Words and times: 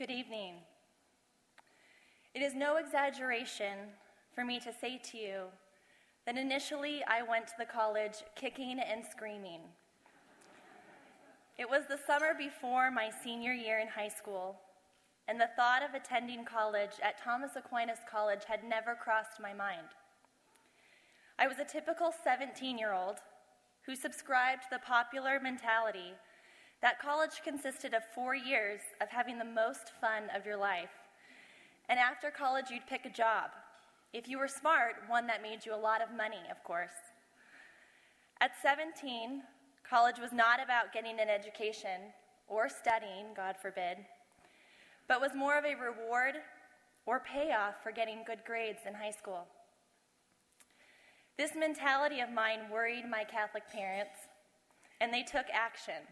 Good 0.00 0.10
evening. 0.10 0.54
It 2.34 2.40
is 2.40 2.54
no 2.54 2.78
exaggeration 2.78 3.76
for 4.34 4.46
me 4.46 4.58
to 4.60 4.72
say 4.72 4.98
to 5.10 5.18
you 5.18 5.42
that 6.24 6.38
initially 6.38 7.02
I 7.06 7.20
went 7.20 7.48
to 7.48 7.52
the 7.58 7.66
college 7.66 8.14
kicking 8.34 8.80
and 8.80 9.04
screaming. 9.04 9.60
It 11.58 11.68
was 11.68 11.82
the 11.86 11.98
summer 12.06 12.32
before 12.32 12.90
my 12.90 13.10
senior 13.22 13.52
year 13.52 13.78
in 13.78 13.88
high 13.88 14.08
school, 14.08 14.56
and 15.28 15.38
the 15.38 15.50
thought 15.54 15.82
of 15.82 15.92
attending 15.92 16.46
college 16.46 16.92
at 17.02 17.22
Thomas 17.22 17.50
Aquinas 17.54 17.98
College 18.10 18.46
had 18.46 18.64
never 18.64 18.94
crossed 18.94 19.38
my 19.38 19.52
mind. 19.52 19.88
I 21.38 21.46
was 21.46 21.58
a 21.58 21.64
typical 21.70 22.10
17 22.24 22.78
year 22.78 22.94
old 22.94 23.16
who 23.84 23.94
subscribed 23.94 24.62
to 24.62 24.68
the 24.72 24.78
popular 24.78 25.38
mentality 25.38 26.14
that 26.82 27.00
college 27.00 27.42
consisted 27.44 27.94
of 27.94 28.02
four 28.14 28.34
years 28.34 28.80
of 29.00 29.08
having 29.08 29.38
the 29.38 29.44
most 29.44 29.92
fun 30.00 30.24
of 30.34 30.46
your 30.46 30.56
life. 30.56 30.90
And 31.88 31.98
after 31.98 32.30
college, 32.30 32.70
you'd 32.70 32.86
pick 32.86 33.04
a 33.04 33.10
job. 33.10 33.50
If 34.12 34.28
you 34.28 34.38
were 34.38 34.48
smart, 34.48 34.94
one 35.08 35.26
that 35.26 35.42
made 35.42 35.66
you 35.66 35.74
a 35.74 35.76
lot 35.76 36.02
of 36.02 36.16
money, 36.16 36.42
of 36.50 36.62
course. 36.64 36.94
At 38.40 38.52
17, 38.62 39.42
College 39.90 40.20
was 40.20 40.32
not 40.32 40.62
about 40.62 40.92
getting 40.92 41.18
an 41.18 41.28
education 41.28 42.14
or 42.46 42.68
studying, 42.68 43.34
God 43.34 43.56
forbid, 43.60 43.98
but 45.08 45.20
was 45.20 45.34
more 45.34 45.58
of 45.58 45.64
a 45.64 45.74
reward 45.74 46.36
or 47.06 47.18
payoff 47.18 47.74
for 47.82 47.90
getting 47.90 48.22
good 48.24 48.38
grades 48.46 48.82
in 48.86 48.94
high 48.94 49.10
school. 49.10 49.48
This 51.36 51.56
mentality 51.56 52.20
of 52.20 52.30
mine 52.30 52.70
worried 52.70 53.04
my 53.10 53.24
Catholic 53.24 53.64
parents, 53.72 54.14
and 55.00 55.12
they 55.12 55.24
took 55.24 55.46
action. 55.52 56.06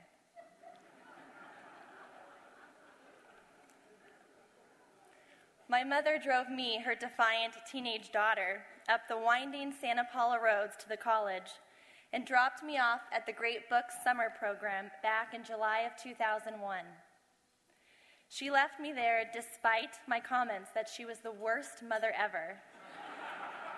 My 5.71 5.85
mother 5.85 6.19
drove 6.19 6.49
me, 6.49 6.81
her 6.83 6.95
defiant 6.95 7.53
teenage 7.71 8.11
daughter, 8.11 8.63
up 8.89 9.03
the 9.07 9.19
winding 9.19 9.75
Santa 9.79 10.05
Paula 10.11 10.39
roads 10.43 10.79
to 10.79 10.89
the 10.89 10.97
college 10.97 11.61
and 12.11 12.25
dropped 12.25 12.63
me 12.63 12.79
off 12.79 13.03
at 13.13 13.27
the 13.27 13.35
Great 13.35 13.69
Books 13.69 13.95
Summer 14.03 14.33
Program 14.39 14.91
back 15.03 15.35
in 15.35 15.45
July 15.45 15.81
of 15.81 15.93
2001. 16.03 16.79
She 18.31 18.51
left 18.51 18.81
me 18.81 18.95
there 18.95 19.31
despite 19.31 19.97
my 20.07 20.21
comments 20.21 20.71
that 20.75 20.89
she 20.89 21.05
was 21.05 21.19
the 21.19 21.33
worst 21.33 21.83
mother 21.87 22.15
ever. 22.19 22.57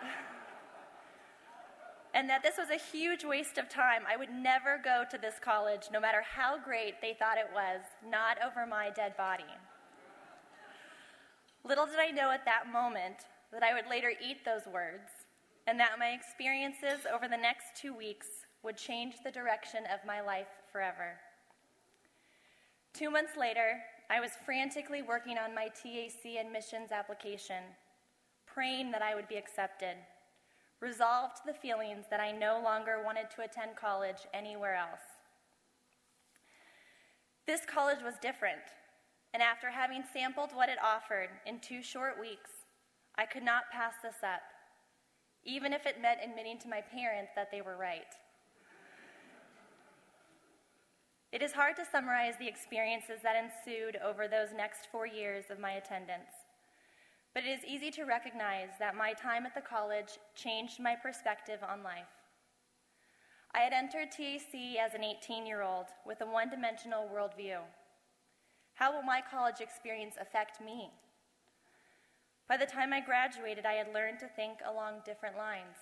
and 2.15 2.31
that 2.31 2.45
this 2.45 2.57
was 2.57 2.71
a 2.71 2.97
huge 2.97 3.25
waste 3.25 3.59
of 3.59 3.69
time. 3.69 4.03
I 4.09 4.17
would 4.17 4.31
never 4.31 4.81
go 4.83 5.03
to 5.11 5.19
this 5.19 5.41
college, 5.41 5.89
no 5.93 5.99
matter 5.99 6.23
how 6.23 6.57
great 6.57 7.01
they 7.03 7.17
thought 7.19 7.37
it 7.37 7.51
was, 7.53 7.81
not 8.09 8.39
over 8.45 8.65
my 8.65 8.91
dead 8.91 9.17
body. 9.17 9.43
Little 11.65 11.87
did 11.87 11.99
I 11.99 12.11
know 12.11 12.31
at 12.31 12.45
that 12.45 12.73
moment 12.73 13.17
that 13.53 13.63
I 13.63 13.75
would 13.75 13.89
later 13.89 14.13
eat 14.23 14.45
those 14.45 14.67
words 14.73 15.11
and 15.67 15.79
that 15.79 15.99
my 15.99 16.09
experiences 16.09 17.07
over 17.13 17.29
the 17.29 17.37
next 17.37 17.77
two 17.81 17.95
weeks 17.95 18.27
would 18.63 18.77
change 18.77 19.17
the 19.23 19.31
direction 19.31 19.85
of 19.93 20.07
my 20.07 20.21
life 20.21 20.49
forever. 20.73 21.19
Two 22.93 23.11
months 23.11 23.37
later, 23.37 23.81
I 24.11 24.21
was 24.21 24.33
frantically 24.45 25.03
working 25.03 25.39
on 25.39 25.55
my 25.55 25.69
TAC 25.69 26.39
admissions 26.41 26.91
application, 26.91 27.63
praying 28.47 28.91
that 28.91 29.03
I 29.03 29.15
would 29.15 29.29
be 29.29 29.37
accepted, 29.37 29.97
resolved 30.81 31.39
the 31.47 31.55
feelings 31.55 32.07
that 32.11 32.21
I 32.21 32.33
no 32.33 32.61
longer 32.63 33.03
wanted 33.05 33.31
to 33.37 33.43
attend 33.43 33.77
college 33.77 34.27
anywhere 34.35 34.75
else. 34.75 35.01
This 37.47 37.61
college 37.67 38.03
was 38.03 38.15
different, 38.21 38.61
and 39.33 39.43
after 39.43 39.71
having 39.71 40.03
sampled 40.13 40.51
what 40.55 40.69
it 40.69 40.79
offered 40.83 41.31
in 41.47 41.61
two 41.61 41.83
short 41.83 42.19
weeks, 42.21 42.51
I 43.17 43.27
could 43.27 43.43
not 43.43 43.71
pass 43.73 43.95
this 44.03 44.23
up 44.23 44.43
even 45.45 45.73
if 45.73 45.87
it 45.87 46.03
meant 46.03 46.21
admitting 46.23 46.59
to 46.59 46.69
my 46.69 46.81
parents 46.81 47.33
that 47.35 47.51
they 47.51 47.63
were 47.63 47.77
right. 47.77 48.13
It 51.33 51.43
is 51.43 51.53
hard 51.53 51.77
to 51.77 51.85
summarize 51.91 52.35
the 52.39 52.49
experiences 52.49 53.21
that 53.23 53.37
ensued 53.37 53.97
over 54.05 54.27
those 54.27 54.49
next 54.55 54.89
four 54.91 55.07
years 55.07 55.45
of 55.49 55.61
my 55.61 55.73
attendance, 55.73 56.35
but 57.35 57.45
it 57.45 57.51
is 57.51 57.65
easy 57.65 57.91
to 57.93 58.05
recognize 58.05 58.71
that 58.81 58.97
my 58.97 59.13
time 59.13 59.47
at 59.47 59.55
the 59.55 59.61
college 59.61 60.19
changed 60.35 60.81
my 60.81 60.97
perspective 60.97 61.61
on 61.63 61.85
life. 61.85 62.11
I 63.55 63.61
had 63.61 63.73
entered 63.73 64.11
TAC 64.11 64.77
as 64.85 64.95
an 64.95 65.05
18 65.05 65.47
year 65.47 65.63
old 65.63 65.87
with 66.05 66.21
a 66.21 66.27
one 66.27 66.51
dimensional 66.51 67.09
worldview. 67.09 67.59
How 68.81 68.97
will 68.97 69.03
my 69.03 69.21
college 69.21 69.61
experience 69.61 70.15
affect 70.19 70.59
me? 70.59 70.89
By 72.49 72.57
the 72.57 72.65
time 72.65 72.95
I 72.95 73.01
graduated, 73.01 73.67
I 73.67 73.75
had 73.75 73.93
learned 73.93 74.21
to 74.21 74.27
think 74.27 74.61
along 74.67 75.03
different 75.05 75.37
lines. 75.37 75.77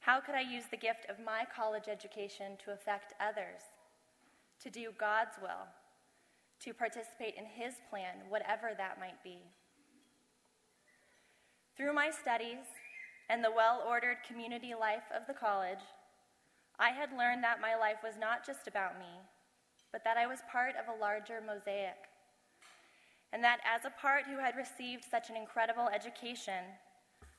How 0.00 0.18
could 0.18 0.34
I 0.34 0.40
use 0.40 0.64
the 0.68 0.76
gift 0.76 1.06
of 1.08 1.24
my 1.24 1.44
college 1.54 1.86
education 1.86 2.58
to 2.64 2.72
affect 2.72 3.14
others, 3.20 3.62
to 4.64 4.68
do 4.68 4.90
God's 4.98 5.36
will, 5.40 5.70
to 6.64 6.74
participate 6.74 7.36
in 7.38 7.44
His 7.46 7.74
plan, 7.88 8.16
whatever 8.28 8.72
that 8.76 8.98
might 8.98 9.22
be? 9.22 9.38
Through 11.76 11.94
my 11.94 12.10
studies 12.10 12.66
and 13.28 13.44
the 13.44 13.52
well 13.54 13.84
ordered 13.86 14.24
community 14.26 14.74
life 14.74 15.06
of 15.14 15.28
the 15.28 15.38
college, 15.38 15.86
I 16.80 16.90
had 16.90 17.16
learned 17.16 17.44
that 17.44 17.60
my 17.60 17.76
life 17.76 18.02
was 18.02 18.14
not 18.18 18.44
just 18.44 18.66
about 18.66 18.98
me, 18.98 19.22
but 19.92 20.04
that 20.04 20.16
I 20.16 20.26
was 20.26 20.40
part 20.50 20.74
of 20.76 20.88
a 20.88 21.00
larger 21.00 21.40
mosaic 21.44 22.10
and 23.32 23.44
that 23.44 23.60
as 23.64 23.84
a 23.84 24.00
part 24.00 24.24
who 24.26 24.38
had 24.38 24.56
received 24.56 25.04
such 25.08 25.30
an 25.30 25.36
incredible 25.36 25.88
education, 25.88 26.64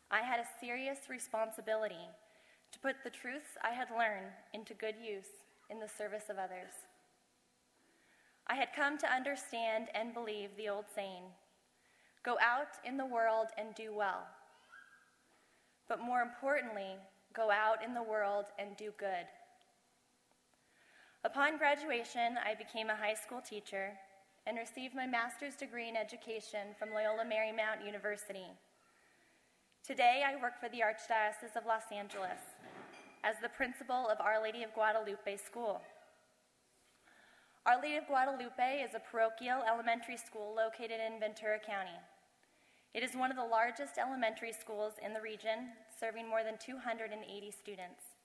I 0.10 0.22
had 0.22 0.40
a 0.40 0.60
serious 0.60 1.10
responsibility 1.10 2.08
to 2.72 2.80
put 2.80 2.96
the 3.04 3.10
truths 3.10 3.58
I 3.62 3.72
had 3.72 3.90
learned 3.92 4.32
into 4.54 4.74
good 4.74 4.96
use 5.04 5.44
in 5.70 5.80
the 5.80 5.90
service 5.90 6.30
of 6.30 6.38
others. 6.38 6.72
I 8.48 8.56
had 8.56 8.70
come 8.76 8.98
to 9.00 9.14
understand 9.14 9.88
and 9.94 10.14
believe 10.14 10.50
the 10.56 10.70
old 10.70 10.86
saying 10.94 11.24
go 12.24 12.38
out 12.40 12.78
in 12.86 12.98
the 12.98 13.06
world 13.06 13.48
and 13.58 13.74
do 13.74 13.94
well. 13.96 14.28
But 15.90 16.02
more 16.02 16.22
importantly, 16.22 16.96
go 17.34 17.50
out 17.50 17.84
in 17.84 17.96
the 17.96 18.04
world 18.04 18.46
and 18.60 18.78
do 18.78 18.92
good. 18.98 19.26
Upon 21.24 21.60
graduation, 21.60 22.34
I 22.44 22.56
became 22.56 22.90
a 22.90 22.96
high 22.96 23.14
school 23.14 23.42
teacher 23.42 23.94
and 24.48 24.58
received 24.58 24.96
my 24.96 25.06
master's 25.06 25.54
degree 25.54 25.88
in 25.88 25.96
education 25.96 26.74
from 26.80 26.90
Loyola 26.90 27.22
Marymount 27.22 27.86
University. 27.86 28.50
Today, 29.86 30.24
I 30.26 30.42
work 30.42 30.60
for 30.60 30.68
the 30.70 30.82
Archdiocese 30.82 31.56
of 31.56 31.68
Los 31.68 31.86
Angeles 31.94 32.42
as 33.24 33.36
the 33.40 33.54
principal 33.54 34.10
of 34.10 34.20
Our 34.20 34.42
Lady 34.42 34.64
of 34.64 34.74
Guadalupe 34.74 35.38
School. 35.38 35.80
Our 37.68 37.80
Lady 37.80 37.98
of 37.98 38.08
Guadalupe 38.08 38.82
is 38.82 38.96
a 38.96 39.06
parochial 39.06 39.62
elementary 39.62 40.18
school 40.18 40.56
located 40.58 40.98
in 40.98 41.20
Ventura 41.20 41.60
County. 41.60 42.02
It 42.96 43.04
is 43.04 43.14
one 43.14 43.30
of 43.30 43.38
the 43.38 43.46
largest 43.46 44.00
elementary 44.02 44.54
schools 44.54 44.94
in 44.98 45.14
the 45.14 45.22
region, 45.22 45.78
serving 46.00 46.28
more 46.28 46.44
than 46.44 46.58
280 46.58 47.14
students. 47.52 48.18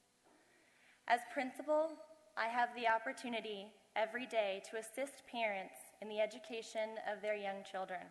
As 1.08 1.20
principal, 1.34 1.92
I 2.36 2.48
have 2.48 2.68
the 2.76 2.86
opportunity 2.86 3.72
every 3.96 4.26
day 4.26 4.60
to 4.68 4.76
assist 4.76 5.24
parents 5.24 5.72
in 6.02 6.08
the 6.08 6.20
education 6.20 7.00
of 7.10 7.22
their 7.22 7.34
young 7.34 7.64
children. 7.64 8.04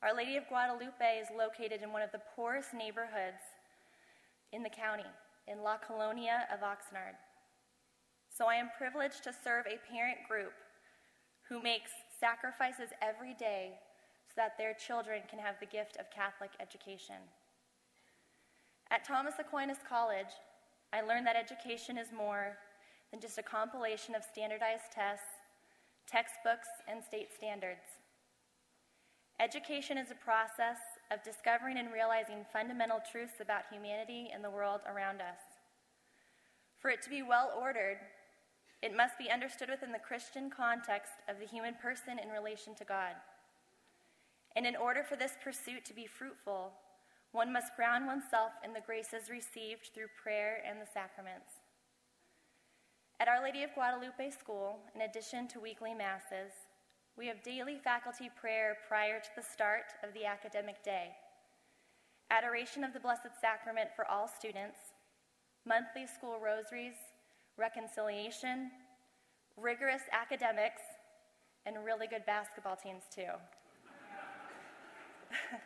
Our 0.00 0.14
Lady 0.14 0.36
of 0.36 0.46
Guadalupe 0.48 1.18
is 1.18 1.26
located 1.36 1.82
in 1.82 1.90
one 1.90 2.02
of 2.02 2.12
the 2.12 2.22
poorest 2.36 2.72
neighborhoods 2.72 3.42
in 4.52 4.62
the 4.62 4.70
county, 4.70 5.10
in 5.48 5.64
La 5.64 5.76
Colonia 5.76 6.46
of 6.54 6.60
Oxnard. 6.60 7.18
So 8.30 8.46
I 8.46 8.54
am 8.54 8.70
privileged 8.78 9.24
to 9.24 9.34
serve 9.34 9.66
a 9.66 9.82
parent 9.90 10.18
group 10.28 10.54
who 11.48 11.60
makes 11.60 11.90
sacrifices 12.20 12.94
every 13.02 13.34
day 13.34 13.72
so 14.28 14.34
that 14.36 14.56
their 14.56 14.74
children 14.74 15.22
can 15.28 15.40
have 15.40 15.56
the 15.58 15.66
gift 15.66 15.96
of 15.98 16.14
Catholic 16.14 16.50
education. 16.60 17.26
At 18.92 19.04
Thomas 19.04 19.34
Aquinas 19.40 19.82
College, 19.88 20.30
I 20.92 21.00
learned 21.02 21.26
that 21.26 21.34
education 21.34 21.98
is 21.98 22.12
more 22.16 22.56
than 23.10 23.20
just 23.20 23.38
a 23.38 23.42
compilation 23.42 24.14
of 24.14 24.22
standardized 24.22 24.92
tests 24.94 25.38
textbooks, 26.10 26.68
and 26.88 27.04
state 27.04 27.28
standards. 27.36 28.00
Education 29.40 29.98
is 29.98 30.10
a 30.10 30.24
process 30.24 30.80
of 31.12 31.22
discovering 31.22 31.78
and 31.78 31.92
realizing 31.92 32.48
fundamental 32.52 32.98
truths 33.12 33.40
about 33.40 33.70
humanity 33.70 34.30
and 34.32 34.42
the 34.42 34.50
world 34.50 34.80
around 34.88 35.20
us. 35.20 35.38
For 36.80 36.90
it 36.90 37.02
to 37.02 37.10
be 37.10 37.22
well 37.22 37.52
ordered, 37.58 37.98
it 38.82 38.96
must 38.96 39.18
be 39.18 39.30
understood 39.30 39.68
within 39.68 39.92
the 39.92 39.98
Christian 39.98 40.50
context 40.50 41.12
of 41.28 41.38
the 41.38 41.46
human 41.46 41.74
person 41.74 42.18
in 42.18 42.30
relation 42.30 42.74
to 42.76 42.84
God. 42.84 43.14
And 44.56 44.66
in 44.66 44.76
order 44.76 45.04
for 45.04 45.14
this 45.14 45.36
pursuit 45.42 45.84
to 45.84 45.94
be 45.94 46.06
fruitful, 46.06 46.72
one 47.32 47.52
must 47.52 47.76
ground 47.76 48.06
oneself 48.06 48.52
in 48.64 48.72
the 48.72 48.80
graces 48.80 49.30
received 49.30 49.90
through 49.94 50.08
prayer 50.20 50.62
and 50.66 50.80
the 50.80 50.90
sacraments. 50.92 51.57
At 53.20 53.26
Our 53.26 53.42
Lady 53.42 53.64
of 53.64 53.74
Guadalupe 53.74 54.30
School, 54.30 54.78
in 54.94 55.00
addition 55.00 55.48
to 55.48 55.58
weekly 55.58 55.92
masses, 55.92 56.52
we 57.16 57.26
have 57.26 57.42
daily 57.42 57.76
faculty 57.82 58.30
prayer 58.40 58.76
prior 58.86 59.18
to 59.18 59.28
the 59.34 59.42
start 59.42 59.86
of 60.04 60.14
the 60.14 60.24
academic 60.24 60.84
day, 60.84 61.08
adoration 62.30 62.84
of 62.84 62.92
the 62.92 63.00
Blessed 63.00 63.34
Sacrament 63.40 63.90
for 63.96 64.08
all 64.08 64.28
students, 64.28 64.78
monthly 65.66 66.06
school 66.06 66.38
rosaries, 66.38 66.94
reconciliation, 67.56 68.70
rigorous 69.56 70.02
academics, 70.12 70.82
and 71.66 71.84
really 71.84 72.06
good 72.06 72.24
basketball 72.24 72.76
teams, 72.76 73.02
too. 73.12 73.34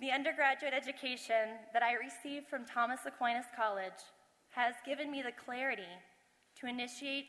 the 0.00 0.12
undergraduate 0.12 0.74
education 0.74 1.58
that 1.72 1.82
I 1.82 1.94
received 1.94 2.46
from 2.46 2.64
Thomas 2.64 3.00
Aquinas 3.04 3.46
College 3.56 3.98
has 4.56 4.74
given 4.86 5.10
me 5.10 5.20
the 5.20 5.44
clarity 5.44 5.92
to 6.58 6.66
initiate 6.66 7.26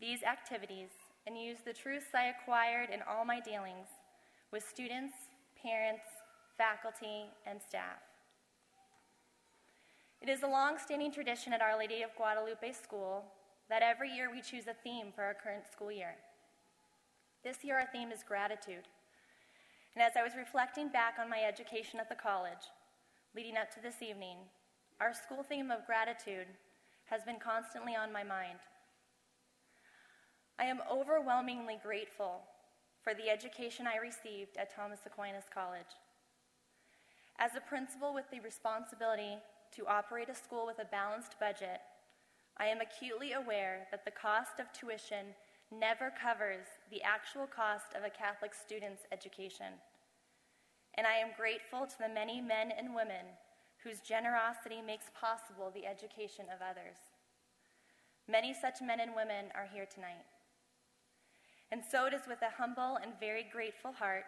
these 0.00 0.24
activities 0.24 0.90
and 1.24 1.38
use 1.38 1.58
the 1.64 1.72
truths 1.72 2.12
I 2.12 2.34
acquired 2.34 2.90
in 2.90 3.00
all 3.08 3.24
my 3.24 3.38
dealings 3.38 3.86
with 4.52 4.68
students, 4.68 5.14
parents, 5.62 6.02
faculty, 6.58 7.30
and 7.46 7.62
staff. 7.62 8.02
It 10.20 10.28
is 10.28 10.42
a 10.42 10.48
long 10.48 10.76
standing 10.76 11.12
tradition 11.12 11.52
at 11.52 11.62
Our 11.62 11.78
Lady 11.78 12.02
of 12.02 12.16
Guadalupe 12.16 12.72
School 12.72 13.24
that 13.68 13.82
every 13.82 14.10
year 14.10 14.28
we 14.28 14.42
choose 14.42 14.66
a 14.66 14.74
theme 14.74 15.12
for 15.14 15.22
our 15.22 15.34
current 15.34 15.70
school 15.70 15.92
year. 15.92 16.16
This 17.44 17.58
year, 17.62 17.78
our 17.78 17.86
theme 17.92 18.10
is 18.10 18.24
gratitude. 18.26 18.90
And 19.94 20.02
as 20.02 20.12
I 20.18 20.24
was 20.24 20.32
reflecting 20.36 20.88
back 20.88 21.14
on 21.20 21.30
my 21.30 21.42
education 21.46 22.00
at 22.00 22.08
the 22.08 22.16
college, 22.16 22.66
leading 23.36 23.56
up 23.56 23.72
to 23.74 23.80
this 23.80 24.02
evening, 24.02 24.38
our 25.00 25.14
school 25.14 25.42
theme 25.42 25.70
of 25.70 25.86
gratitude 25.86 26.46
has 27.06 27.24
been 27.24 27.40
constantly 27.40 27.96
on 27.96 28.12
my 28.12 28.22
mind. 28.22 28.60
I 30.58 30.64
am 30.64 30.82
overwhelmingly 30.92 31.78
grateful 31.82 32.42
for 33.02 33.14
the 33.14 33.30
education 33.30 33.86
I 33.86 33.96
received 33.96 34.58
at 34.58 34.74
Thomas 34.76 35.00
Aquinas 35.06 35.48
College. 35.52 35.96
As 37.38 37.56
a 37.56 37.66
principal 37.66 38.12
with 38.12 38.30
the 38.30 38.40
responsibility 38.40 39.38
to 39.74 39.86
operate 39.86 40.28
a 40.28 40.34
school 40.34 40.66
with 40.66 40.78
a 40.78 40.92
balanced 40.92 41.40
budget, 41.40 41.80
I 42.58 42.66
am 42.66 42.82
acutely 42.82 43.32
aware 43.32 43.88
that 43.90 44.04
the 44.04 44.10
cost 44.10 44.60
of 44.60 44.70
tuition 44.72 45.32
never 45.72 46.12
covers 46.12 46.66
the 46.90 47.00
actual 47.02 47.46
cost 47.46 47.96
of 47.96 48.04
a 48.04 48.10
Catholic 48.12 48.52
student's 48.52 49.08
education. 49.10 49.80
And 50.98 51.06
I 51.06 51.14
am 51.14 51.32
grateful 51.38 51.86
to 51.86 51.98
the 51.98 52.12
many 52.12 52.42
men 52.42 52.70
and 52.76 52.94
women 52.94 53.32
whose 53.82 54.00
generosity 54.00 54.82
makes 54.84 55.10
possible 55.18 55.70
the 55.72 55.86
education 55.86 56.46
of 56.52 56.60
others. 56.60 56.96
Many 58.28 58.54
such 58.54 58.80
men 58.80 59.00
and 59.00 59.14
women 59.14 59.46
are 59.54 59.68
here 59.72 59.86
tonight. 59.86 60.26
And 61.72 61.82
so 61.90 62.06
it 62.06 62.14
is 62.14 62.28
with 62.28 62.42
a 62.42 62.54
humble 62.56 62.98
and 63.02 63.12
very 63.18 63.46
grateful 63.50 63.92
heart 63.92 64.24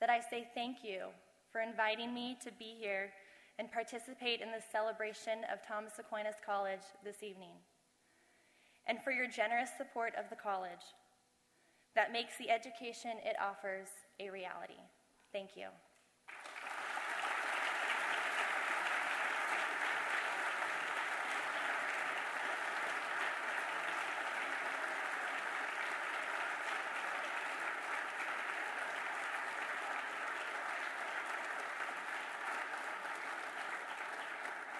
that 0.00 0.10
I 0.10 0.20
say 0.20 0.48
thank 0.54 0.78
you 0.82 1.08
for 1.50 1.60
inviting 1.60 2.14
me 2.14 2.36
to 2.44 2.50
be 2.58 2.76
here 2.78 3.10
and 3.58 3.70
participate 3.72 4.40
in 4.40 4.52
the 4.52 4.62
celebration 4.70 5.40
of 5.52 5.66
Thomas 5.66 5.94
Aquinas 5.98 6.36
College 6.44 6.86
this 7.02 7.22
evening, 7.22 7.58
and 8.86 9.02
for 9.02 9.10
your 9.10 9.26
generous 9.26 9.70
support 9.76 10.14
of 10.16 10.30
the 10.30 10.36
college 10.36 10.94
that 11.96 12.12
makes 12.12 12.38
the 12.38 12.50
education 12.50 13.18
it 13.24 13.34
offers 13.42 13.88
a 14.20 14.30
reality. 14.30 14.78
Thank 15.32 15.56
you. 15.56 15.66